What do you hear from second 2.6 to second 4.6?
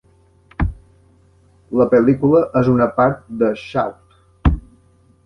és una part de Shout!